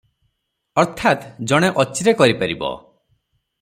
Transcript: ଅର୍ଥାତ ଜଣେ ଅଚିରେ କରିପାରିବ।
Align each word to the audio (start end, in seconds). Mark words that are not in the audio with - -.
ଅର୍ଥାତ 0.83 1.31
ଜଣେ 1.53 1.71
ଅଚିରେ 1.85 2.17
କରିପାରିବ। 2.25 2.77